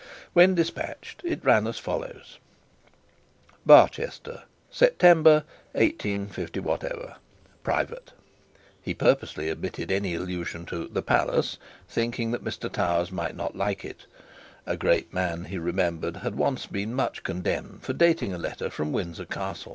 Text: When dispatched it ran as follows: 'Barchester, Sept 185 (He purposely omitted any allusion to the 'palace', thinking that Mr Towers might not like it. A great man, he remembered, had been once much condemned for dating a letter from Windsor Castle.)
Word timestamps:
When 0.33 0.55
dispatched 0.55 1.21
it 1.23 1.45
ran 1.45 1.67
as 1.67 1.77
follows: 1.77 2.39
'Barchester, 3.67 4.45
Sept 4.73 5.03
185 5.03 7.15
(He 8.83 8.93
purposely 8.95 9.51
omitted 9.51 9.91
any 9.91 10.15
allusion 10.15 10.65
to 10.65 10.87
the 10.87 11.03
'palace', 11.03 11.59
thinking 11.87 12.31
that 12.31 12.43
Mr 12.43 12.71
Towers 12.71 13.11
might 13.11 13.35
not 13.35 13.55
like 13.55 13.85
it. 13.85 14.07
A 14.65 14.75
great 14.75 15.13
man, 15.13 15.43
he 15.45 15.59
remembered, 15.59 16.15
had 16.25 16.31
been 16.33 16.39
once 16.39 16.67
much 16.73 17.21
condemned 17.21 17.83
for 17.83 17.93
dating 17.93 18.33
a 18.33 18.39
letter 18.39 18.71
from 18.71 18.91
Windsor 18.91 19.25
Castle.) 19.25 19.69